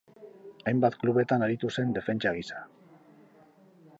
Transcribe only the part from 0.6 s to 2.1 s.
Hainbat klubetan aritu zen